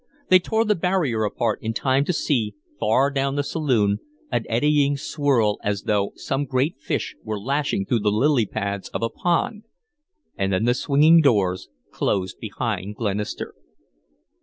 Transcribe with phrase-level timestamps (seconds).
[0.29, 3.99] They tore the barrier apart in time to see, far down the saloon,
[4.31, 9.03] an eddying swirl as though some great fish were lashing through the lily pads of
[9.03, 9.65] a pond,
[10.35, 13.53] and then the swinging doors closed behind Glenister.